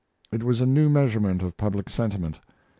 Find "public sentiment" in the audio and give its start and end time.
1.57-2.39